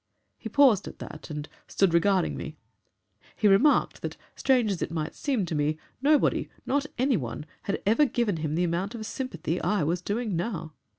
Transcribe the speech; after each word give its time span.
He 0.39 0.49
paused 0.49 0.87
at 0.87 0.97
that, 0.97 1.29
and 1.29 1.47
stood 1.67 1.93
regarding 1.93 2.35
me. 2.35 2.57
He 3.35 3.47
remarked 3.47 4.01
that, 4.01 4.17
strange 4.35 4.71
as 4.71 4.81
it 4.81 4.89
might 4.89 5.13
seem 5.13 5.45
to 5.45 5.53
me, 5.53 5.77
nobody, 6.01 6.49
not 6.65 6.87
any 6.97 7.17
one, 7.17 7.45
ever, 7.85 8.01
had 8.01 8.11
given 8.11 8.37
him 8.37 8.55
the 8.55 8.63
amount 8.63 8.95
of 8.95 9.05
sympathy 9.05 9.61
I 9.61 9.83
was 9.83 10.01
doing 10.01 10.35
now. 10.35 10.73